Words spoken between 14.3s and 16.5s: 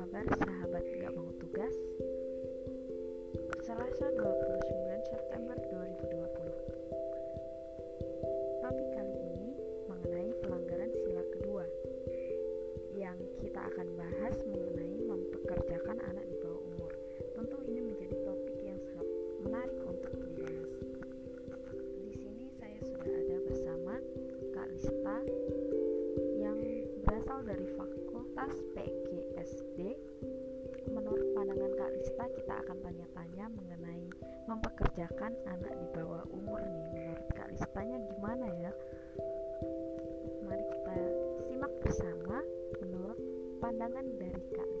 mengenai mempekerjakan anak di